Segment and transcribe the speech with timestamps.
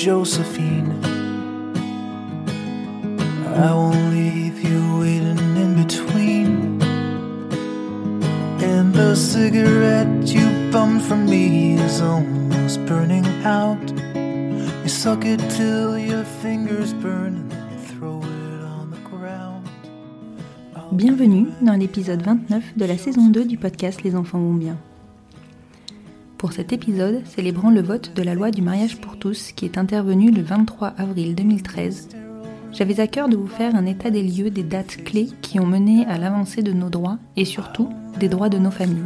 [0.00, 0.98] Josephine.
[3.54, 6.80] I won't leave you waiting in between.
[8.62, 13.92] And the cigarette you bummed from me is almost burning out.
[14.82, 19.68] You suck it till your fingers burn and then you throw it on the ground.
[20.92, 24.78] Bienvenue dans l'épisode 29 de la saison 2 du podcast Les enfants vont bien.
[26.40, 29.76] Pour cet épisode, célébrant le vote de la loi du mariage pour tous qui est
[29.76, 32.08] intervenu le 23 avril 2013,
[32.72, 35.66] j'avais à cœur de vous faire un état des lieux des dates clés qui ont
[35.66, 39.04] mené à l'avancée de nos droits et surtout des droits de nos familles.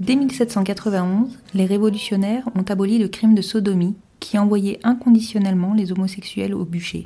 [0.00, 6.54] Dès 1791, les révolutionnaires ont aboli le crime de sodomie qui envoyait inconditionnellement les homosexuels
[6.54, 7.04] au bûcher.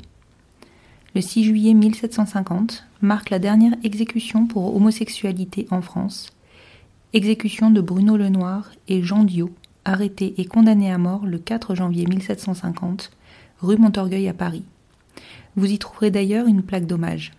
[1.15, 6.33] Le 6 juillet 1750 marque la dernière exécution pour homosexualité en France,
[7.13, 9.51] exécution de Bruno Lenoir et Jean Diot,
[9.85, 13.11] arrêtés et condamnés à mort le 4 janvier 1750,
[13.61, 14.65] rue Montorgueil à Paris.
[15.57, 17.33] Vous y trouverez d'ailleurs une plaque d'hommage.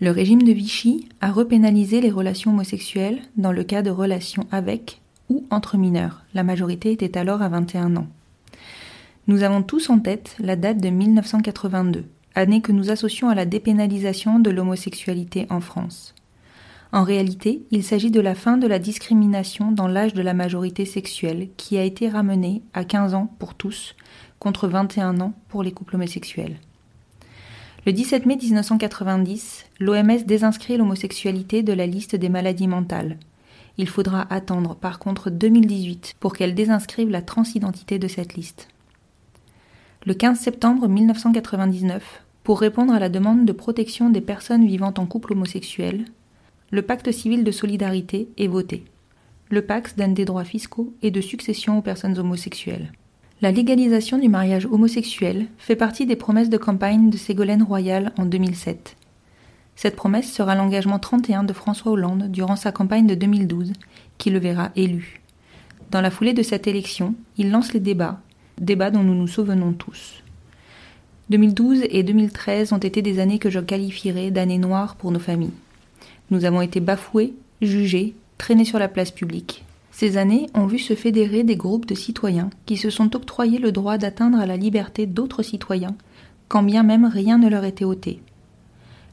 [0.00, 5.00] Le régime de Vichy a repénalisé les relations homosexuelles dans le cas de relations avec
[5.28, 6.24] ou entre mineurs.
[6.32, 8.06] La majorité était alors à 21 ans.
[9.26, 12.04] Nous avons tous en tête la date de 1982,
[12.34, 16.14] année que nous associons à la dépénalisation de l'homosexualité en France.
[16.90, 20.86] En réalité, il s'agit de la fin de la discrimination dans l'âge de la majorité
[20.86, 23.94] sexuelle qui a été ramenée à 15 ans pour tous,
[24.38, 26.56] contre 21 ans pour les couples homosexuels.
[27.84, 33.18] Le 17 mai 1990, l'OMS désinscrit l'homosexualité de la liste des maladies mentales.
[33.76, 38.68] Il faudra attendre par contre 2018 pour qu'elle désinscrive la transidentité de cette liste.
[40.06, 45.06] Le 15 septembre 1999, pour répondre à la demande de protection des personnes vivant en
[45.06, 46.06] couple homosexuel,
[46.70, 48.84] le pacte civil de solidarité est voté.
[49.50, 52.92] Le pacte donne des droits fiscaux et de succession aux personnes homosexuelles.
[53.40, 58.26] La légalisation du mariage homosexuel fait partie des promesses de campagne de Ségolène Royal en
[58.26, 58.96] 2007.
[59.76, 63.72] Cette promesse sera l'engagement 31 de François Hollande durant sa campagne de 2012,
[64.18, 65.22] qui le verra élu.
[65.90, 68.20] Dans la foulée de cette élection, il lance les débats,
[68.60, 70.22] débats dont nous nous souvenons tous.
[71.30, 75.52] 2012 et 2013 ont été des années que je qualifierais d'années noires pour nos familles.
[76.30, 79.64] Nous avons été bafoués, jugés, traînés sur la place publique.
[79.90, 83.72] Ces années ont vu se fédérer des groupes de citoyens qui se sont octroyés le
[83.72, 85.96] droit d'atteindre à la liberté d'autres citoyens,
[86.46, 88.20] quand bien même rien ne leur était ôté.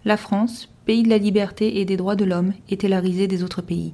[0.03, 3.43] La France, pays de la liberté et des droits de l'homme, était la risée des
[3.43, 3.93] autres pays.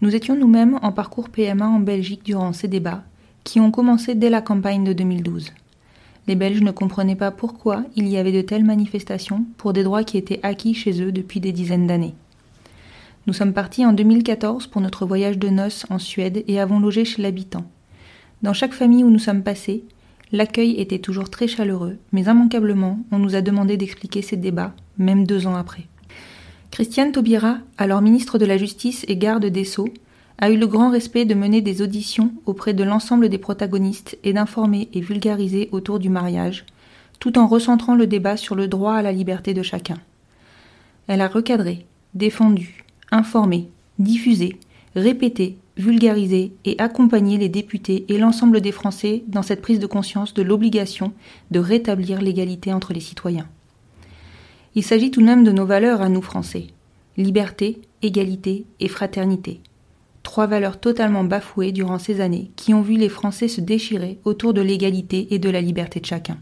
[0.00, 3.04] Nous étions nous-mêmes en parcours PMA en Belgique durant ces débats,
[3.44, 5.52] qui ont commencé dès la campagne de 2012.
[6.28, 10.04] Les Belges ne comprenaient pas pourquoi il y avait de telles manifestations pour des droits
[10.04, 12.14] qui étaient acquis chez eux depuis des dizaines d'années.
[13.26, 17.04] Nous sommes partis en 2014 pour notre voyage de noces en Suède et avons logé
[17.04, 17.64] chez l'habitant.
[18.42, 19.84] Dans chaque famille où nous sommes passés,
[20.32, 25.26] l'accueil était toujours très chaleureux, mais immanquablement, on nous a demandé d'expliquer ces débats, même
[25.26, 25.86] deux ans après.
[26.70, 29.88] Christiane Taubira, alors ministre de la Justice et garde des Sceaux,
[30.38, 34.32] a eu le grand respect de mener des auditions auprès de l'ensemble des protagonistes et
[34.32, 36.66] d'informer et vulgariser autour du mariage,
[37.18, 39.98] tout en recentrant le débat sur le droit à la liberté de chacun.
[41.06, 43.68] Elle a recadré, défendu, informé,
[43.98, 44.58] diffusé,
[44.94, 50.34] répété, vulgarisé et accompagné les députés et l'ensemble des Français dans cette prise de conscience
[50.34, 51.12] de l'obligation
[51.50, 53.48] de rétablir l'égalité entre les citoyens.
[54.74, 56.66] Il s'agit tout de même de nos valeurs à nous Français
[57.18, 59.60] liberté, égalité et fraternité
[60.26, 64.54] trois valeurs totalement bafouées durant ces années qui ont vu les Français se déchirer autour
[64.54, 66.36] de l'égalité et de la liberté de chacun.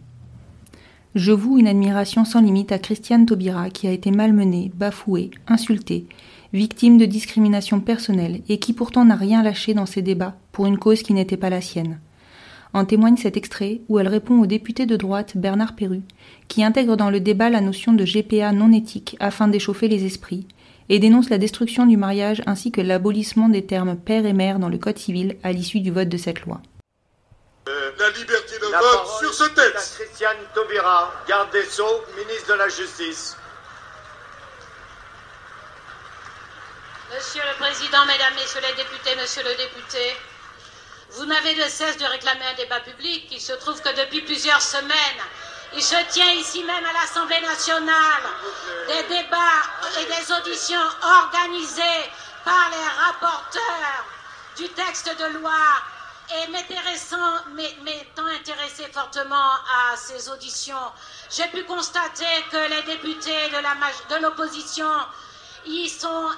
[1.15, 6.07] Je voue une admiration sans limite à Christiane Taubira qui a été malmenée, bafouée, insultée,
[6.55, 10.79] victime de discrimination personnelle et qui pourtant n'a rien lâché dans ses débats pour une
[10.79, 12.01] cause qui n'était pas la sienne.
[12.73, 16.01] En témoigne cet extrait où elle répond au député de droite Bernard Perru,
[16.49, 20.47] qui intègre dans le débat la notion de GPA non éthique afin d'échauffer les esprits,
[20.89, 24.69] et dénonce la destruction du mariage ainsi que l'abolissement des termes père et mère dans
[24.69, 26.61] le Code civil à l'issue du vote de cette loi.
[27.69, 29.99] Euh, la liberté de vote sur ce texte.
[29.99, 33.37] Christiane Taubira, garde des Sceaux, ministre de la Justice.
[37.15, 40.17] Monsieur le Président, Mesdames, Messieurs les députés, Monsieur le député,
[41.13, 43.29] vous n'avez de cesse de réclamer un débat public.
[43.31, 45.21] Il se trouve que depuis plusieurs semaines,
[45.77, 48.23] il se tient ici même à l'Assemblée nationale
[48.87, 49.63] des débats
[50.01, 52.11] et des auditions organisées
[52.45, 54.05] par les rapporteurs
[54.57, 55.53] du texte de loi
[56.31, 59.53] et m'étant intéressé fortement
[59.93, 60.93] à ces auditions,
[61.31, 64.89] j'ai pu constater que les députés de l'opposition
[65.67, 66.31] y sont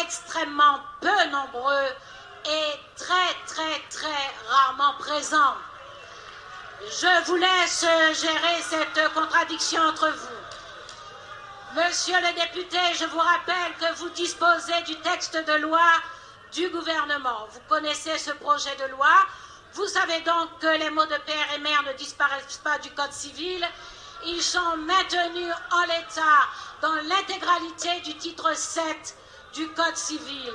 [0.00, 1.88] extrêmement peu nombreux
[2.44, 5.54] et très très très rarement présents.
[6.90, 7.86] Je vous laisse
[8.20, 11.80] gérer cette contradiction entre vous.
[11.80, 15.86] Monsieur le député, je vous rappelle que vous disposez du texte de loi
[16.52, 17.46] du gouvernement.
[17.50, 19.12] Vous connaissez ce projet de loi.
[19.74, 23.12] Vous savez donc que les mots de père et mère ne disparaissent pas du Code
[23.12, 23.64] civil.
[24.26, 26.48] Ils sont maintenus en l'état
[26.82, 29.16] dans l'intégralité du titre 7
[29.54, 30.52] du Code civil.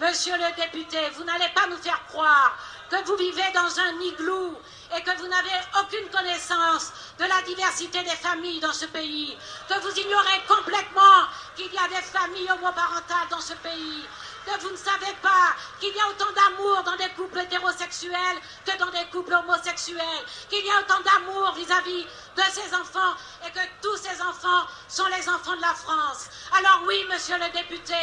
[0.00, 2.56] Monsieur le député, vous n'allez pas nous faire croire
[2.90, 4.54] que vous vivez dans un igloo
[4.94, 9.36] et que vous n'avez aucune connaissance de la diversité des familles dans ce pays,
[9.68, 14.04] que vous ignorez complètement qu'il y a des familles homoparentales dans ce pays,
[14.46, 18.78] que vous ne savez pas qu'il y a autant d'amour dans des couples hétérosexuels que
[18.78, 23.14] dans des couples homosexuels, qu'il y a autant d'amour vis-à-vis de ces enfants
[23.46, 26.28] et que tous ces enfants sont les enfants de la France.
[26.58, 27.94] Alors oui, monsieur le député,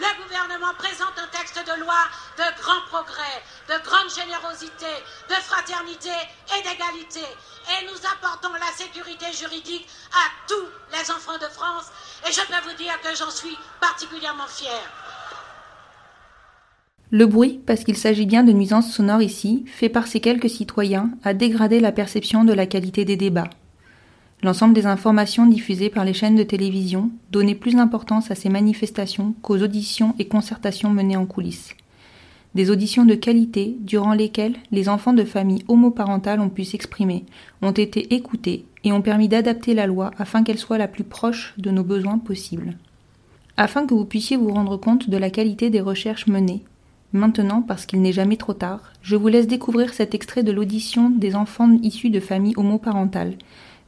[0.00, 2.00] le gouvernement présente un texte de loi
[2.38, 3.36] de grand progrès,
[3.68, 4.88] de grande générosité,
[5.28, 6.16] de fraternité
[6.56, 7.26] et d'égalité.
[7.68, 11.92] Et nous apportons la sécurité juridique à tous les enfants de France.
[12.26, 14.88] Et je peux vous dire que j'en suis particulièrement fière.
[17.10, 21.10] Le bruit, parce qu'il s'agit bien de nuisances sonores ici, fait par ces quelques citoyens
[21.24, 23.50] à dégrader la perception de la qualité des débats.
[24.42, 29.34] L'ensemble des informations diffusées par les chaînes de télévision donnait plus d'importance à ces manifestations
[29.42, 31.74] qu'aux auditions et concertations menées en coulisses.
[32.54, 37.24] Des auditions de qualité durant lesquelles les enfants de familles homoparentales ont pu s'exprimer,
[37.62, 41.54] ont été écoutés et ont permis d'adapter la loi afin qu'elle soit la plus proche
[41.58, 42.76] de nos besoins possibles.
[43.58, 46.64] Afin que vous puissiez vous rendre compte de la qualité des recherches menées,
[47.12, 51.10] maintenant, parce qu'il n'est jamais trop tard, je vous laisse découvrir cet extrait de l'audition
[51.10, 53.36] des enfants issus de familles homoparentales,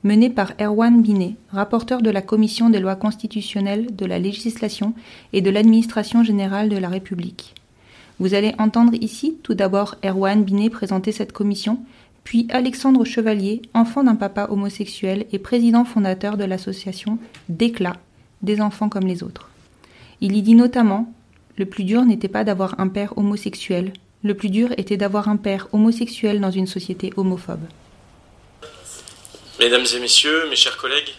[0.05, 4.95] menée par Erwan Binet, rapporteur de la Commission des lois constitutionnelles, de la législation
[5.33, 7.55] et de l'administration générale de la République.
[8.19, 11.81] Vous allez entendre ici tout d'abord Erwan Binet présenter cette commission,
[12.25, 17.97] puis Alexandre Chevalier, enfant d'un papa homosexuel et président fondateur de l'association Déclat,
[18.43, 19.51] des enfants comme les autres.
[20.21, 21.13] Il y dit notamment
[21.57, 23.93] Le plus dur n'était pas d'avoir un père homosexuel,
[24.25, 27.67] le plus dur était d'avoir un père homosexuel dans une société homophobe.
[29.63, 31.15] Mesdames et messieurs, mes chers collègues,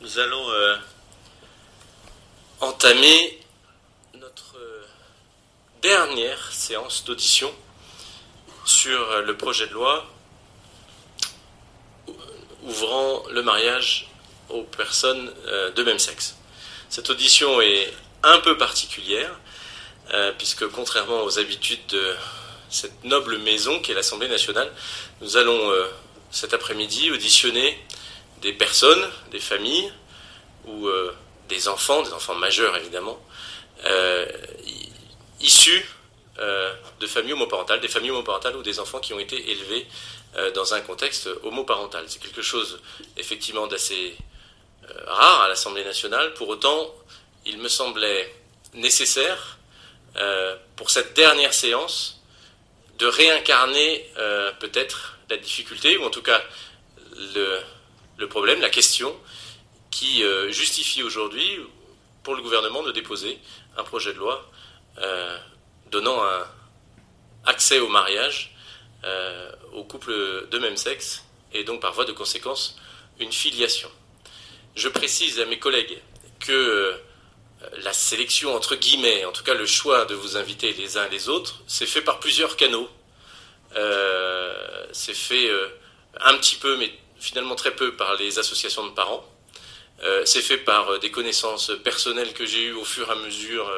[0.00, 0.74] nous allons euh,
[2.60, 3.38] entamer
[4.14, 4.86] notre euh,
[5.82, 7.54] dernière séance d'audition
[8.64, 10.06] sur euh, le projet de loi
[12.62, 14.08] ouvrant le mariage
[14.48, 15.30] aux personnes
[15.76, 16.38] de même sexe.
[16.88, 17.92] Cette audition est
[18.22, 19.30] un peu particulière,
[20.38, 22.16] puisque contrairement aux habitudes de
[22.70, 24.72] cette noble maison qu'est l'Assemblée nationale,
[25.20, 25.70] nous allons
[26.30, 27.78] cet après-midi auditionner
[28.42, 29.92] des personnes, des familles,
[30.68, 31.14] ou euh,
[31.48, 33.18] des enfants, des enfants majeurs évidemment,
[33.84, 34.26] euh,
[35.40, 35.84] issus
[36.38, 39.86] euh, de familles homoparentales, des familles homoparentales ou des enfants qui ont été élevés
[40.54, 42.04] dans un contexte homoparental.
[42.06, 42.80] C'est quelque chose
[43.16, 44.14] effectivement d'assez
[45.06, 46.34] rare à l'Assemblée nationale.
[46.34, 46.94] Pour autant,
[47.46, 48.32] il me semblait
[48.74, 49.58] nécessaire
[50.76, 52.17] pour cette dernière séance
[52.98, 54.10] de réincarner
[54.60, 56.42] peut-être la difficulté, ou en tout cas
[58.18, 59.14] le, problème, la question,
[59.90, 61.60] qui euh, justifie aujourd'hui
[62.22, 63.38] pour le gouvernement de déposer
[63.76, 64.50] un projet de loi
[64.98, 65.38] euh,
[65.90, 66.46] donnant un
[67.46, 68.54] accès au mariage
[69.04, 72.78] euh, aux couples de même sexe et donc par voie de conséquence
[73.18, 73.90] une filiation.
[74.74, 75.98] Je précise à mes collègues
[76.40, 77.00] que
[77.82, 81.28] la sélection entre guillemets, en tout cas le choix de vous inviter les uns les
[81.28, 82.88] autres, c'est fait par plusieurs canaux
[83.76, 85.68] euh, c'est fait euh,
[86.20, 89.24] un petit peu, mais finalement très peu, par les associations de parents.
[90.24, 93.68] c'est fait par des connaissances personnelles que j'ai eues au fur et à mesure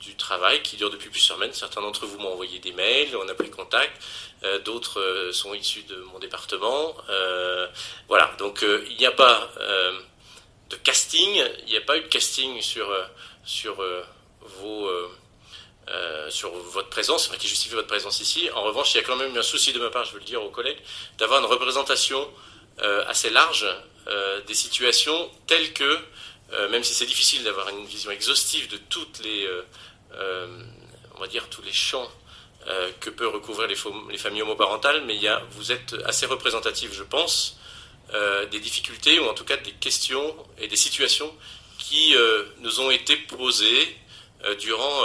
[0.00, 1.52] du travail qui dure depuis plusieurs semaines.
[1.52, 3.92] Certains d'entre vous m'ont envoyé des mails, on a pris contact.
[4.64, 6.96] D'autres sont issus de mon département.
[8.08, 9.48] voilà, donc il n'y a pas
[10.76, 12.88] de casting, il n'y a pas eu de casting sur,
[13.44, 13.82] sur
[14.60, 14.88] vos
[15.88, 18.48] euh, sur votre présence, qui justifie votre présence ici.
[18.54, 20.20] En revanche, il y a quand même eu un souci de ma part, je veux
[20.20, 20.78] le dire aux collègues,
[21.18, 22.24] d'avoir une représentation
[22.80, 23.66] euh, assez large
[24.06, 25.98] euh, des situations telles que,
[26.70, 29.48] même si c'est difficile d'avoir une vision exhaustive de toutes les,
[31.14, 32.10] on va dire, tous les champs
[33.00, 33.76] que peut recouvrir les,
[34.10, 37.56] les, familles homoparentales, mais y a, vous êtes assez représentatif, je pense,
[38.50, 41.34] des difficultés ou en tout cas des questions et des situations
[41.78, 42.14] qui
[42.60, 43.96] nous ont été posées
[44.60, 45.04] durant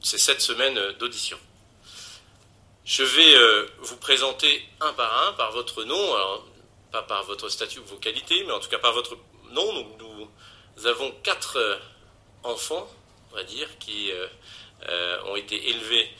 [0.00, 1.38] ces sept semaines d'audition.
[2.84, 6.14] Je vais euh, vous présenter un par un, par votre nom,
[6.92, 9.16] pas par votre statut ou vos qualités, mais en tout cas par votre
[9.52, 9.96] nom.
[9.98, 11.76] Nous, avons quatre euh,
[12.42, 12.86] enfants,
[13.32, 16.10] on va dire, qui euh, ont été élevés,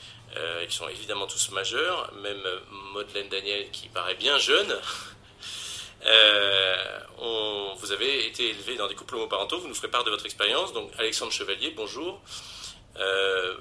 [0.67, 2.41] qui sont évidemment tous majeurs, même
[2.93, 4.75] Madeleine Daniel qui paraît bien jeune.
[7.17, 10.25] On, vous avez été élevé dans des couples homoparentaux, vous nous ferez part de votre
[10.25, 10.73] expérience.
[10.73, 12.21] Donc Alexandre Chevalier, bonjour.
[12.97, 13.55] Euh,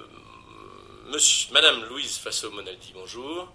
[1.52, 3.52] Madame Louise Fasso-Monaldi, bonjour.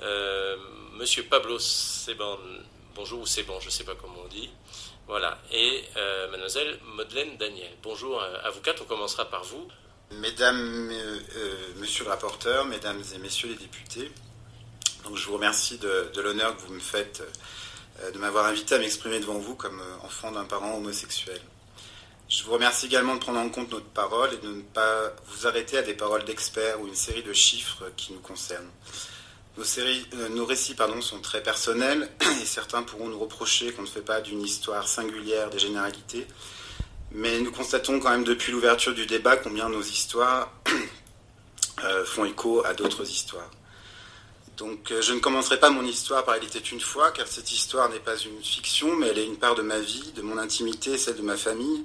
[0.00, 0.56] Euh,
[0.94, 2.38] monsieur Pablo Seban,
[2.94, 4.50] bonjour, ou Seban, je ne sais pas comment on dit.
[5.06, 5.38] Voilà.
[5.52, 7.70] Et euh, Mademoiselle Madeleine Daniel.
[7.82, 9.68] Bonjour à vous quatre, on commencera par vous.
[10.10, 10.90] Mesdames,
[11.76, 14.10] Monsieur le rapporteur, Mesdames et Messieurs les députés,
[15.04, 17.22] donc je vous remercie de l'honneur que vous me faites
[18.12, 21.40] de m'avoir invité à m'exprimer devant vous comme enfant d'un parent homosexuel.
[22.28, 25.46] Je vous remercie également de prendre en compte notre parole et de ne pas vous
[25.46, 28.70] arrêter à des paroles d'experts ou une série de chiffres qui nous concernent.
[29.56, 32.08] Nos, euh, récits pardon, sont très personnels
[32.42, 36.26] et certains pourront nous reprocher qu'on ne fait pas d'une histoire singulière des généralités.
[37.12, 40.52] Mais nous constatons quand même depuis l'ouverture du débat combien nos histoires
[41.84, 43.50] euh, font écho à d'autres histoires.
[44.58, 47.52] Donc euh, je ne commencerai pas mon histoire par Il était une fois, car cette
[47.52, 50.36] histoire n'est pas une fiction, mais elle est une part de ma vie, de mon
[50.36, 51.84] intimité celle de ma famille.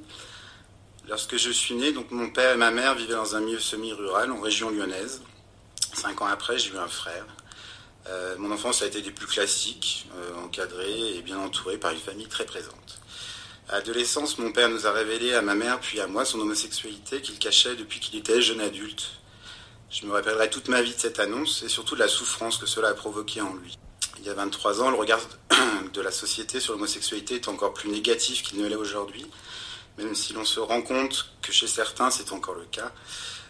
[1.08, 4.32] Lorsque je suis né, donc mon père et ma mère vivaient dans un milieu semi-rural
[4.32, 5.22] en région lyonnaise.
[5.94, 7.25] Cinq ans après, j'ai eu un frère.
[8.08, 12.00] Euh, mon enfance a été des plus classiques, euh, encadrée et bien entourée par une
[12.00, 13.00] famille très présente.
[13.70, 17.22] À l'adolescence, mon père nous a révélé à ma mère puis à moi son homosexualité
[17.22, 19.12] qu'il cachait depuis qu'il était jeune adulte.
[19.93, 22.65] Je me rappellerai toute ma vie de cette annonce et surtout de la souffrance que
[22.65, 23.77] cela a provoqué en lui.
[24.19, 25.21] Il y a 23 ans, le regard
[25.93, 29.25] de la société sur l'homosexualité est encore plus négatif qu'il ne l'est aujourd'hui
[29.97, 32.91] même si l'on se rend compte que chez certains c'est encore le cas.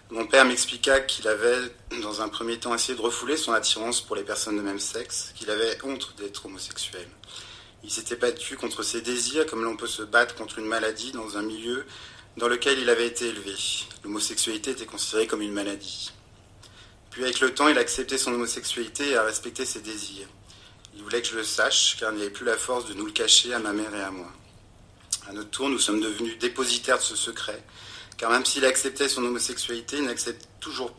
[0.09, 1.57] Mon père m'expliqua qu'il avait,
[2.01, 5.31] dans un premier temps, essayé de refouler son attirance pour les personnes de même sexe,
[5.35, 7.07] qu'il avait honte d'être homosexuel.
[7.83, 11.38] Il s'était battu contre ses désirs comme l'on peut se battre contre une maladie dans
[11.38, 11.85] un milieu
[12.38, 13.53] dans lequel il avait été élevé.
[14.03, 16.12] L'homosexualité était considérée comme une maladie.
[17.13, 20.27] Puis avec le temps, il a accepté son homosexualité et a respecté ses désirs.
[20.96, 23.05] Il voulait que je le sache, car il n'y avait plus la force de nous
[23.05, 24.32] le cacher à ma mère et à moi.
[25.29, 27.63] À notre tour, nous sommes devenus dépositaires de ce secret,
[28.17, 30.91] car même s'il acceptait son homosexualité, il n'acceptait toujours,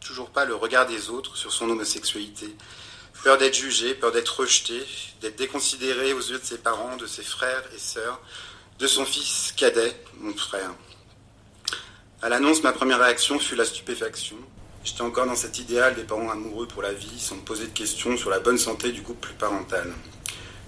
[0.00, 2.56] toujours pas le regard des autres sur son homosexualité.
[3.22, 4.82] Peur d'être jugé, peur d'être rejeté,
[5.20, 8.20] d'être déconsidéré aux yeux de ses parents, de ses frères et sœurs,
[8.80, 10.74] de son fils cadet, mon frère.
[12.22, 14.36] À l'annonce, ma première réaction fut la stupéfaction.
[14.84, 17.72] J'étais encore dans cet idéal des parents amoureux pour la vie, sans me poser de
[17.72, 19.92] questions sur la bonne santé du couple parental.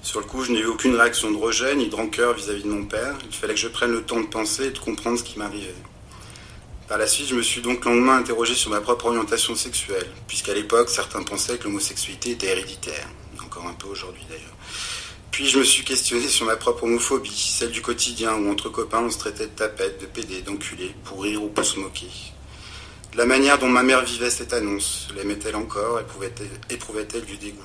[0.03, 2.69] Sur le coup, je n'ai eu aucune réaction de rejet ni de rancœur vis-à-vis de
[2.69, 3.17] mon père.
[3.27, 5.75] Il fallait que je prenne le temps de penser et de comprendre ce qui m'arrivait.
[6.87, 10.55] Par la suite, je me suis donc longuement interrogé sur ma propre orientation sexuelle, puisqu'à
[10.55, 13.09] l'époque, certains pensaient que l'homosexualité était héréditaire,
[13.43, 14.55] encore un peu aujourd'hui d'ailleurs.
[15.33, 19.03] Puis je me suis questionné sur ma propre homophobie, celle du quotidien où entre copains
[19.03, 22.11] on se traitait de tapette, de pédé, d'enculé, pour rire ou pour se moquer.
[23.17, 27.63] La manière dont ma mère vivait cette annonce, l'aimait-elle encore, éprouvait-elle du dégoût?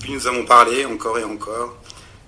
[0.00, 1.76] Puis nous avons parlé encore et encore.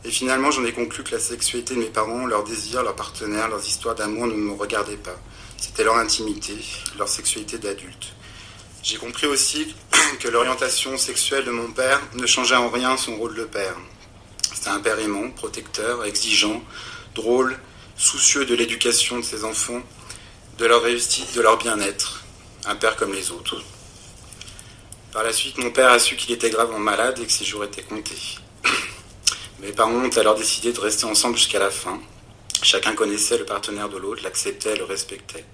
[0.04, 3.48] Et finalement, j'en ai conclu que la sexualité de mes parents, leurs désirs, leurs partenaires,
[3.48, 5.18] leurs histoires d'amour ne me regardaient pas.
[5.56, 6.54] C'était leur intimité,
[6.98, 8.14] leur sexualité d'adulte.
[8.84, 9.74] J'ai compris aussi
[10.20, 13.74] que l'orientation sexuelle de mon père ne changeait en rien son rôle de père.
[14.54, 16.62] C'était un père aimant, protecteur, exigeant,
[17.16, 17.58] drôle,
[17.96, 19.82] soucieux de l'éducation de ses enfants,
[20.58, 22.24] de leur réussite, de leur bien-être.
[22.66, 23.62] Un père comme les autres.
[25.12, 27.64] Par la suite, mon père a su qu'il était gravement malade et que ses jours
[27.64, 28.38] étaient comptés.
[29.60, 32.00] Mes parents ont alors décidé de rester ensemble jusqu'à la fin.
[32.62, 35.44] Chacun connaissait le partenaire de l'autre, l'acceptait, le respectait.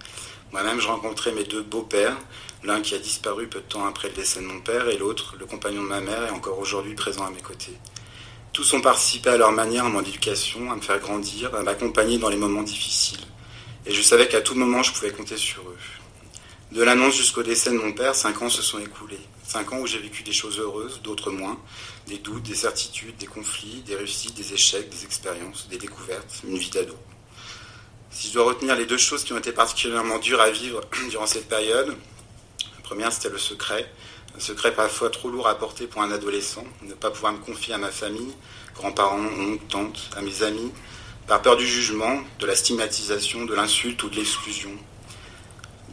[0.53, 2.17] Moi-même, je rencontrais mes deux beaux-pères,
[2.63, 5.35] l'un qui a disparu peu de temps après le décès de mon père et l'autre,
[5.39, 7.77] le compagnon de ma mère, est encore aujourd'hui présent à mes côtés.
[8.53, 12.19] Tous ont participé à leur manière à mon éducation, à me faire grandir, à m'accompagner
[12.19, 13.27] dans les moments difficiles.
[13.85, 15.79] Et je savais qu'à tout moment, je pouvais compter sur eux.
[16.71, 19.21] De l'annonce jusqu'au décès de mon père, cinq ans se sont écoulés.
[19.45, 21.61] Cinq ans où j'ai vécu des choses heureuses, d'autres moins,
[22.07, 26.57] des doutes, des certitudes, des conflits, des réussites, des échecs, des expériences, des découvertes, une
[26.57, 26.97] vie d'ado.
[28.11, 31.27] Si je dois retenir les deux choses qui ont été particulièrement dures à vivre durant
[31.27, 33.91] cette période, la première c'était le secret,
[34.37, 37.75] un secret parfois trop lourd à porter pour un adolescent, ne pas pouvoir me confier
[37.75, 38.33] à ma famille,
[38.75, 40.73] grands-parents, oncles, tantes, à mes amis,
[41.33, 44.69] par peur du jugement, de la stigmatisation, de l'insulte ou de l'exclusion,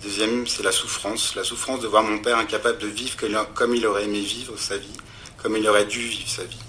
[0.04, 1.34] Deuxième, c'est la souffrance.
[1.36, 3.16] La souffrance de voir mon père incapable de vivre
[3.54, 4.98] comme il aurait aimé vivre sa vie,
[5.38, 6.60] comme il aurait dû vivre sa vie.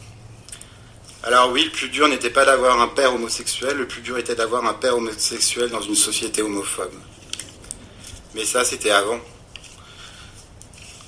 [1.24, 4.36] Alors oui, le plus dur n'était pas d'avoir un père homosexuel, le plus dur était
[4.36, 6.94] d'avoir un père homosexuel dans une société homophobe.
[8.36, 9.18] Mais ça, c'était avant.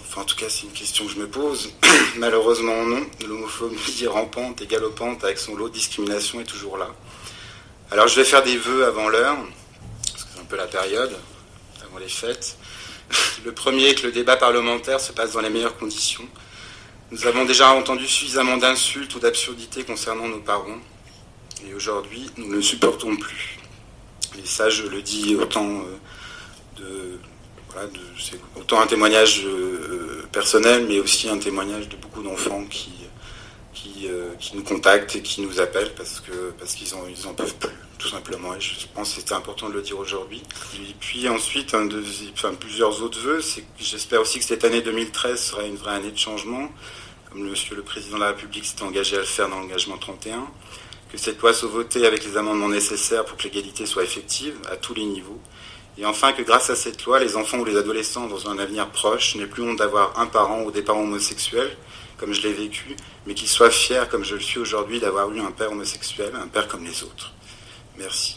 [0.08, 1.72] Enfin, en tout cas, c'est une question que je me pose.
[2.16, 3.06] Malheureusement, non.
[3.24, 6.88] L'homophobie rampante et galopante avec son lot de discrimination est toujours là.
[7.92, 9.36] Alors, je vais faire des vœux avant l'heure,
[10.12, 11.12] parce que c'est un peu la période
[11.98, 12.56] les fêtes.
[13.44, 16.26] Le premier est que le débat parlementaire se passe dans les meilleures conditions.
[17.10, 20.78] Nous avons déjà entendu suffisamment d'insultes ou d'absurdités concernant nos parents.
[21.68, 23.58] Et aujourd'hui, nous ne supportons plus.
[24.38, 25.82] Et ça, je le dis autant
[26.80, 27.16] euh,
[28.56, 32.90] autant un témoignage euh, personnel, mais aussi un témoignage de beaucoup d'enfants qui,
[34.02, 37.26] qui, euh, qui, nous contactent et qui nous appellent parce que parce qu'ils en, ils
[37.26, 38.54] en peuvent plus tout simplement.
[38.54, 40.42] Et je pense que c'était important de le dire aujourd'hui.
[40.74, 41.76] Et puis ensuite,
[42.58, 46.18] plusieurs autres vœux, c'est j'espère aussi que cette année 2013 sera une vraie année de
[46.18, 46.68] changement,
[47.30, 50.48] comme Monsieur le Président de la République s'est engagé à le faire dans l'engagement 31,
[51.12, 54.76] que cette loi soit votée avec les amendements nécessaires pour que l'égalité soit effective à
[54.76, 55.40] tous les niveaux.
[55.96, 58.88] Et enfin, que grâce à cette loi, les enfants ou les adolescents dans un avenir
[58.88, 61.76] proche n'aient plus honte d'avoir un parent ou des parents homosexuels,
[62.22, 62.94] comme je l'ai vécu,
[63.26, 66.46] mais qu'ils soient fiers, comme je le suis aujourd'hui, d'avoir eu un père homosexuel, un
[66.46, 67.32] père comme les autres.
[67.98, 68.36] Merci.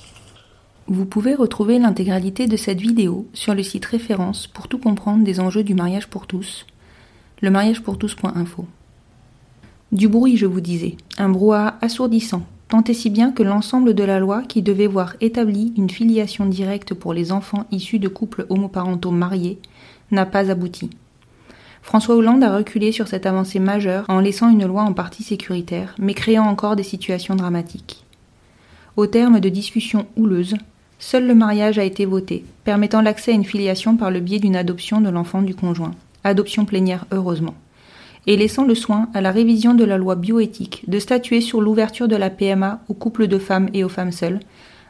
[0.87, 5.39] Vous pouvez retrouver l'intégralité de cette vidéo sur le site référence pour tout comprendre des
[5.39, 6.65] enjeux du mariage pour tous,
[7.43, 8.65] le mariagepourtous.info.
[9.91, 14.03] Du bruit, je vous disais, un brouhaha assourdissant, tant et si bien que l'ensemble de
[14.03, 18.47] la loi qui devait voir établie une filiation directe pour les enfants issus de couples
[18.49, 19.59] homoparentaux mariés
[20.09, 20.89] n'a pas abouti.
[21.85, 25.93] François Hollande a reculé sur cette avancée majeure en laissant une loi en partie sécuritaire,
[25.99, 28.03] mais créant encore des situations dramatiques.
[28.97, 30.55] Au terme de discussions houleuses,
[30.97, 34.55] seul le mariage a été voté, permettant l'accès à une filiation par le biais d'une
[34.55, 35.93] adoption de l'enfant du conjoint,
[36.23, 37.53] adoption plénière heureusement,
[38.25, 42.07] et laissant le soin à la révision de la loi bioéthique de statuer sur l'ouverture
[42.07, 44.39] de la PMA aux couples de femmes et aux femmes seules,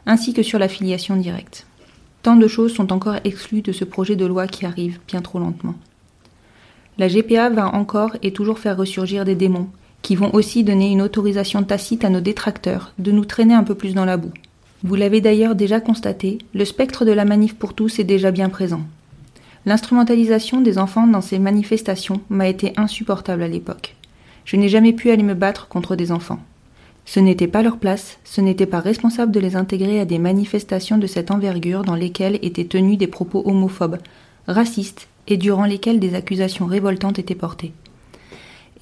[0.06, 1.66] ainsi que sur la filiation directe.
[2.22, 5.38] Tant de choses sont encore exclues de ce projet de loi qui arrive bien trop
[5.38, 5.74] lentement.
[6.98, 9.68] La GPA va encore et toujours faire ressurgir des démons,
[10.00, 13.74] qui vont aussi donner une autorisation tacite à nos détracteurs de nous traîner un peu
[13.74, 14.32] plus dans la boue.
[14.82, 18.48] Vous l'avez d'ailleurs déjà constaté, le spectre de la manif pour tous est déjà bien
[18.48, 18.80] présent.
[19.66, 23.94] L'instrumentalisation des enfants dans ces manifestations m'a été insupportable à l'époque.
[24.46, 26.38] Je n'ai jamais pu aller me battre contre des enfants.
[27.04, 30.96] Ce n'était pas leur place, ce n'était pas responsable de les intégrer à des manifestations
[30.96, 33.98] de cette envergure dans lesquelles étaient tenus des propos homophobes,
[34.46, 37.72] racistes et durant lesquelles des accusations révoltantes étaient portées.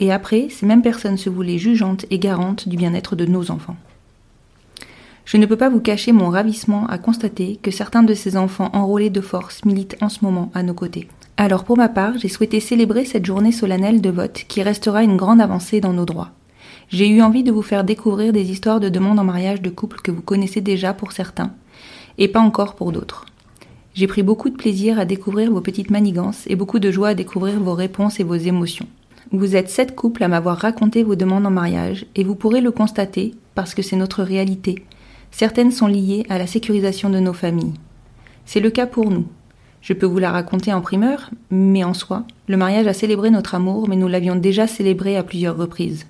[0.01, 3.77] Et après, ces mêmes personnes se voulaient jugeantes et garantes du bien-être de nos enfants.
[5.25, 8.71] Je ne peux pas vous cacher mon ravissement à constater que certains de ces enfants
[8.75, 11.09] enrôlés de force militent en ce moment à nos côtés.
[11.37, 15.17] Alors pour ma part, j'ai souhaité célébrer cette journée solennelle de vote qui restera une
[15.17, 16.31] grande avancée dans nos droits.
[16.91, 20.01] J'ai eu envie de vous faire découvrir des histoires de demandes en mariage de couples
[20.01, 21.53] que vous connaissez déjà pour certains,
[22.19, 23.25] et pas encore pour d'autres.
[23.95, 27.15] J'ai pris beaucoup de plaisir à découvrir vos petites manigances et beaucoup de joie à
[27.15, 28.89] découvrir vos réponses et vos émotions.
[29.31, 32.73] Vous êtes sept couples à m'avoir raconté vos demandes en mariage et vous pourrez le
[32.73, 34.85] constater parce que c'est notre réalité.
[35.31, 37.75] Certaines sont liées à la sécurisation de nos familles.
[38.47, 39.27] C'est le cas pour nous.
[39.81, 43.55] Je peux vous la raconter en primeur, mais en soi, le mariage a célébré notre
[43.55, 46.07] amour, mais nous l'avions déjà célébré à plusieurs reprises.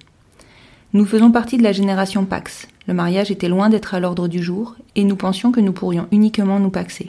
[0.94, 2.66] Nous faisons partie de la génération Pax.
[2.86, 6.06] Le mariage était loin d'être à l'ordre du jour, et nous pensions que nous pourrions
[6.12, 7.08] uniquement nous paxer.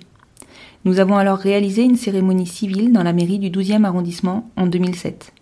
[0.86, 5.34] Nous avons alors réalisé une cérémonie civile dans la mairie du 12e arrondissement en 2007.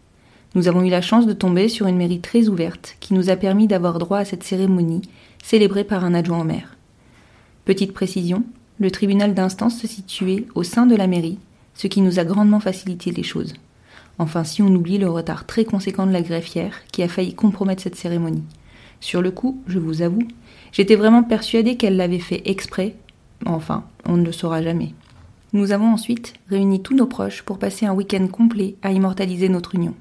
[0.56, 3.36] Nous avons eu la chance de tomber sur une mairie très ouverte qui nous a
[3.36, 5.02] permis d'avoir droit à cette cérémonie
[5.44, 6.78] célébrée par un adjoint au maire.
[7.66, 8.44] Petite précision,
[8.80, 11.40] le tribunal d'instance se situait au sein de la mairie,
[11.74, 13.54] ce qui nous a grandement facilité les choses.
[14.20, 17.84] Enfin, si on oublie le retard très conséquent de la greffière qui a failli compromettre
[17.84, 18.46] cette cérémonie.
[19.02, 20.26] Sur le coup, je vous avoue,
[20.72, 22.96] j'étais vraiment persuadée qu'elle l'avait fait exprès.
[23.46, 24.94] Enfin, on ne le saura jamais.
[25.54, 29.76] Nous avons ensuite réuni tous nos proches pour passer un week-end complet à immortaliser notre
[29.76, 29.94] union.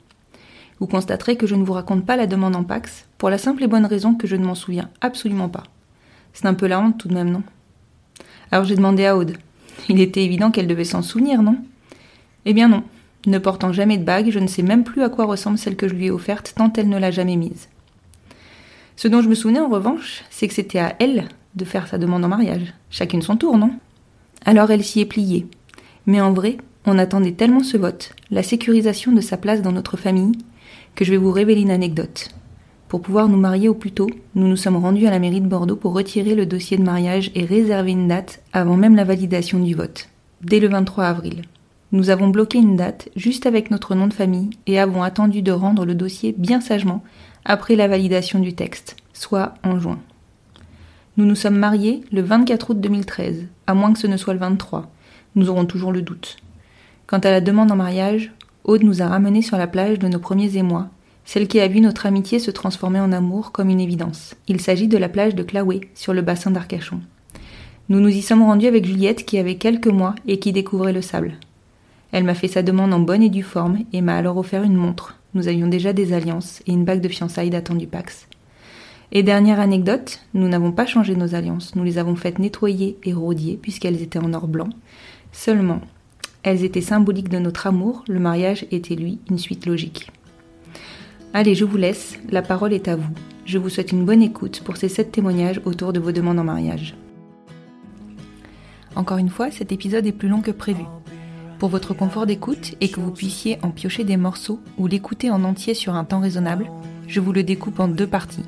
[0.80, 3.62] Vous constaterez que je ne vous raconte pas la demande en Pax pour la simple
[3.62, 5.64] et bonne raison que je ne m'en souviens absolument pas.
[6.32, 7.42] C'est un peu la honte tout de même, non?
[8.50, 9.36] Alors j'ai demandé à Aude.
[9.90, 11.58] Il était évident qu'elle devait s'en souvenir, non?
[12.46, 12.82] Eh bien non.
[13.26, 15.86] Ne portant jamais de bague, je ne sais même plus à quoi ressemble celle que
[15.86, 17.68] je lui ai offerte tant elle ne l'a jamais mise.
[18.96, 21.98] Ce dont je me souvenais en revanche, c'est que c'était à elle de faire sa
[21.98, 22.72] demande en mariage.
[22.88, 23.72] Chacune son tour, non?
[24.44, 25.46] Alors elle s'y est pliée.
[26.06, 29.96] Mais en vrai, on attendait tellement ce vote, la sécurisation de sa place dans notre
[29.96, 30.32] famille,
[30.94, 32.30] que je vais vous révéler une anecdote.
[32.88, 35.46] Pour pouvoir nous marier au plus tôt, nous nous sommes rendus à la mairie de
[35.46, 39.58] Bordeaux pour retirer le dossier de mariage et réserver une date avant même la validation
[39.58, 40.08] du vote,
[40.42, 41.42] dès le 23 avril.
[41.92, 45.52] Nous avons bloqué une date juste avec notre nom de famille et avons attendu de
[45.52, 47.02] rendre le dossier bien sagement
[47.44, 49.98] après la validation du texte, soit en juin.
[51.18, 54.40] Nous nous sommes mariés le 24 août 2013, à moins que ce ne soit le
[54.40, 54.90] 23.
[55.34, 56.38] Nous aurons toujours le doute.
[57.06, 58.32] Quant à la demande en mariage,
[58.64, 60.88] Aude nous a ramenés sur la plage de nos premiers émois,
[61.26, 64.36] celle qui a vu notre amitié se transformer en amour comme une évidence.
[64.48, 67.00] Il s'agit de la plage de Claoué, sur le bassin d'Arcachon.
[67.90, 71.02] Nous nous y sommes rendus avec Juliette qui avait quelques mois et qui découvrait le
[71.02, 71.34] sable.
[72.12, 74.76] Elle m'a fait sa demande en bonne et due forme et m'a alors offert une
[74.76, 75.18] montre.
[75.34, 78.28] Nous avions déjà des alliances et une bague de fiançailles datant du Pax.
[79.14, 83.12] Et dernière anecdote, nous n'avons pas changé nos alliances, nous les avons faites nettoyer et
[83.12, 84.70] rodier puisqu'elles étaient en or blanc.
[85.32, 85.82] Seulement,
[86.42, 90.10] elles étaient symboliques de notre amour, le mariage était lui une suite logique.
[91.34, 93.12] Allez, je vous laisse, la parole est à vous.
[93.44, 96.44] Je vous souhaite une bonne écoute pour ces sept témoignages autour de vos demandes en
[96.44, 96.96] mariage.
[98.96, 100.84] Encore une fois, cet épisode est plus long que prévu.
[101.58, 105.44] Pour votre confort d'écoute et que vous puissiez en piocher des morceaux ou l'écouter en
[105.44, 106.70] entier sur un temps raisonnable,
[107.08, 108.44] je vous le découpe en deux parties.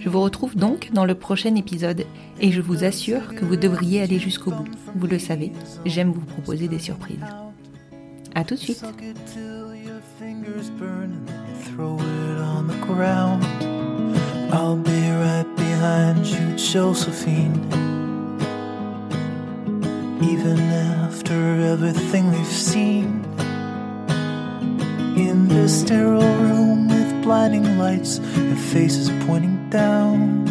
[0.00, 2.06] Je vous retrouve donc dans le prochain épisode
[2.40, 4.68] et je vous assure que vous devriez aller jusqu'au bout.
[4.94, 5.52] Vous le savez,
[5.84, 7.18] j'aime vous proposer des surprises.
[8.34, 8.84] A tout de suite.
[20.20, 20.58] Even
[21.04, 23.24] after everything they've seen
[25.16, 26.87] in this sterile room
[27.28, 30.48] blinding lights and faces pointing down.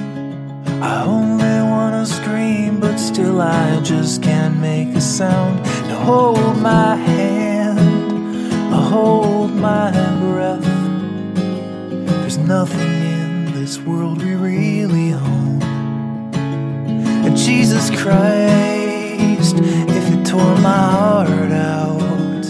[0.79, 5.55] I only wanna scream, but still I just can't make a sound.
[5.87, 7.79] Now hold my hand,
[8.75, 9.89] I hold my
[10.21, 10.69] breath.
[12.19, 15.59] There's nothing in this world we really own.
[17.25, 19.55] And Jesus Christ,
[19.97, 22.45] if you tore my heart out,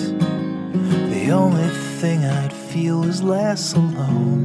[1.14, 1.70] the only
[2.02, 2.47] thing I'd
[2.78, 4.44] feel is less alone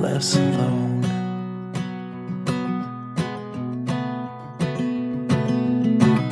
[0.00, 1.04] less alone.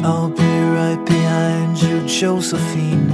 [0.02, 3.12] I'll be right behind you, Josephine.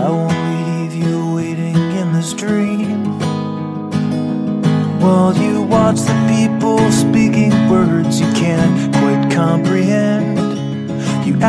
[0.00, 3.00] I won't leave you waiting in this dream.
[5.02, 6.78] While you watch the people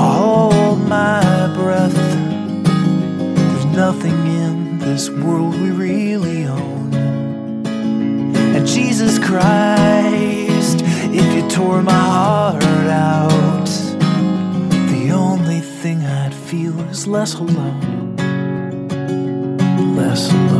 [0.00, 1.94] hold my breath.
[1.94, 6.94] There's nothing in this world we really own.
[8.54, 10.82] And Jesus Christ,
[11.12, 13.66] if you tore my heart out,
[14.90, 18.16] the only thing I'd feel is less alone.
[19.96, 20.59] Less alone.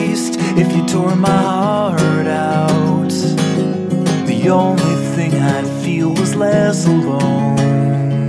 [0.75, 3.09] you tore my heart out,
[4.27, 8.27] the only thing I'd feel was less alone.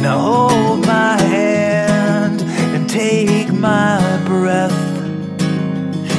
[0.00, 2.42] Now hold my hand
[2.74, 4.72] and take my breath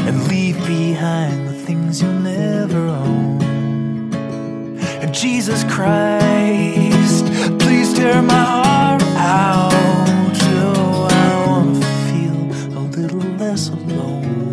[0.07, 3.41] and leave behind the things you'll never own.
[5.01, 7.25] And Jesus Christ,
[7.59, 9.73] please tear my heart out.
[10.55, 12.39] Oh, I wanna feel
[12.77, 14.52] a little less alone,